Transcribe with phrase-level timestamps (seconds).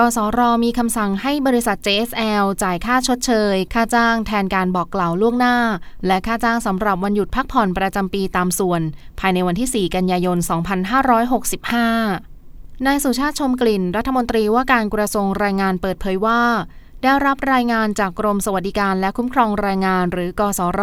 [0.00, 5.56] กสรมีคำสั่งให้บริษัท JSL จ่ายค่าชดเชย ค่าจ้างแทนการบอกกล่าวล่วงหน้า
[6.06, 8.80] และค่าจ้างสำหรับวันหยุดพักผ่อนประจำปีตามส่วน
[9.20, 10.38] ภายในวันที่ 4 กันยายน
[12.06, 16.40] 2565นายสุชาติชมกลิ่น รัฐมนตรีว่าการกระทรวงแรงงานเปิดเผยว่า
[17.02, 20.82] ได้รับรายงานจากกรมสวัสดิการและคุ้มครองแรงงานหรือกสร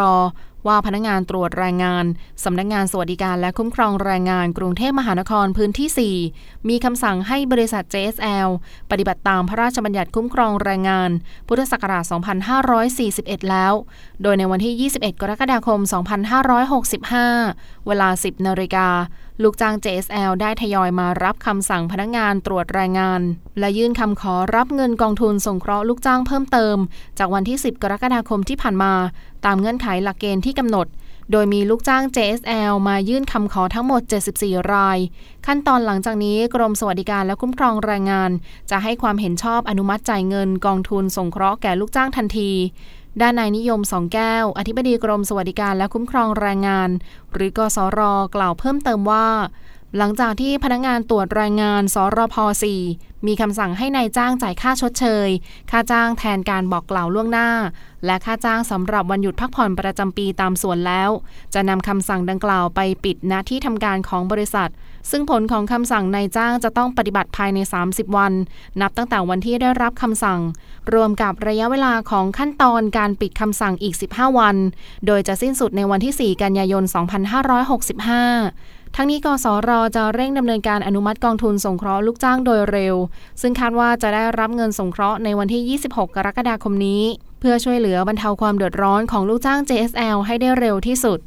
[0.68, 2.06] ว่าพนักงานตรวจแรงงาน
[2.44, 8.50] สำนักงงานสวัสดิการและคุ้มครองแรงงานกรุงเทพมหานครพื้นที่ 4 มีคำสั่งให้บริษัท JSL
[8.92, 11.10] ปฏิบัติตามพระราชบัญญัติคุ้มครองแรงงาน
[11.48, 12.04] พุทธศักราช
[12.78, 13.74] 2541 แล้ว
[14.24, 15.80] โดยในวันที่ 21 กรกฎาคม
[17.04, 18.88] 2565 เวลา 10 นาฬิกา
[19.42, 23.22] ลูกจ้าง JSL ได้ทยอยมารับคำสั่งพนักงานตรวจแรงงาน
[23.60, 26.78] และยื่นคำขอรับเงินกองทุนสงเคราะห์ลูกจ้างเพิ่มเติม
[27.20, 28.94] จากวันที่ 10 กรกฎาคมที่ผ่านมา
[29.46, 30.88] ตามเงื่อนไขหลักเกณฑ์ที่กำหนด
[31.32, 34.02] โดยมีลูกจ้าง JSL มายื่นคำขอทั้งหมด
[34.36, 34.98] 74 ราย
[35.46, 38.32] ขั้นตอนหลังจากนี้กรมสวัสดิการและคุ้มครองแรงงาน
[38.72, 42.52] จะให้ความเห็นชอบอนุมัติจ่ายเงินกองทุนสงเคราะห์แก่ลูกจ้างทันที
[43.22, 46.90] ด้านนายนิยมสองแก้ว อธิบดีกรมสวัสดิการและคุ้มครองแรงงาน
[47.34, 48.00] หรือกสร
[48.36, 49.28] กล่าวเพิ่มเติมว่า
[49.98, 52.36] หลังจากที่พนักงานตรวจแรงงานสรพ
[52.82, 55.30] 4 มีคำสั่งให้นายจ้างจ่ายค่าชดเชย
[55.72, 57.50] ค่าจ้างแทนการบอกกล่าวล่วงหน้า
[58.06, 61.10] และค่าจ้างสำหรับวันหยุดพักผ่อนประจำปีตามส่วนแล้ว
[61.54, 64.70] จะนำคำสั่งดังกล่าวไปปิดณที่ทำการของบริษัท
[65.12, 68.34] ซึ่งผลของคำสั่งนายจ้างจะต้องปฏิบัติภายใน 30 วัน
[68.82, 70.40] นับตั้งแต่วันที่ได้รับคำสั่ง
[70.94, 74.56] รวมกับระยะเวลาของขั้นตอนการปิดคำสั่งอีก 15 วัน
[75.06, 82.96] โดยจะสิ้นสุดในวันที่ 4 กันยายน 2565 ทั้งนี้กสรจะเร่งดำเนินการอนุมัติกองทุนสงเคราะห์ลูกจ้างโดยเร็ว
[83.42, 87.04] ซึ่งคาดว่าจะได้รับเงินสงเคราะห์ในวันที่ 26 กรกฎาคมนี้
[87.40, 91.20] เพื่อช่วยเหลือบรรเทาความเดือดร้อนของลูกจ้าง JSL ให้ได้เร็วที่สุด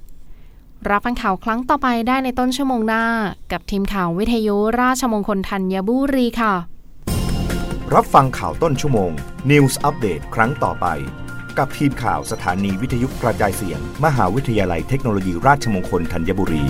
[0.91, 3.04] รับฟังข่าวครั้งต่อไปได้ในต้นชั่วโมงหน้า
[3.53, 6.54] กับทีมข่าววิทยุราชมงคลธัญบุรีค่ะ
[7.94, 9.10] รับฟังข่าวต้นชั่วโมง
[9.50, 10.87] News อัปเดตครั้งต่อไป
[11.59, 16.65] กับทีมข่าวสถานีวิทยุกระจายเสียง มหาวิทยาลัยเทคโนโลยีราชมงคลธัญบุรี